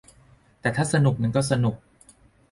[0.61, 1.75] แต่ถ้าสนุกมันก็สนุก